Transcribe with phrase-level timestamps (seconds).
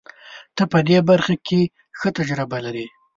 [0.55, 1.61] ته په دې برخه کې
[1.99, 2.85] ښه تجربه لرې.